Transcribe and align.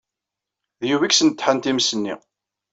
D 0.79 0.81
Yuba 0.89 1.03
ay 1.05 1.09
yesnedḥen 1.11 1.57
times-nni. 1.59 2.15